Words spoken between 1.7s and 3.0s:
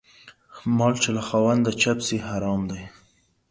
چپ سي حرام دى.